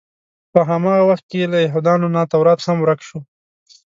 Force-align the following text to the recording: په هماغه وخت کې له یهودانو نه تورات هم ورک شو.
په 0.51 0.59
هماغه 0.69 1.03
وخت 1.09 1.25
کې 1.31 1.51
له 1.51 1.57
یهودانو 1.65 2.07
نه 2.15 2.21
تورات 2.31 2.59
هم 2.65 2.77
ورک 2.81 2.99
شو. 3.07 3.19